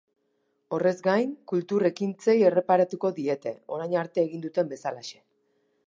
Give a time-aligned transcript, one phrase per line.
[0.77, 5.25] Horrez gain, kultur ekintzei erreparatuko diete, orain arte egin duten bezalaxe.